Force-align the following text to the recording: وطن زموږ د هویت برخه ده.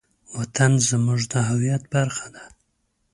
وطن 0.37 0.71
زموږ 0.89 1.19
د 1.31 1.33
هویت 1.47 1.83
برخه 1.95 2.27
ده. 2.35 2.43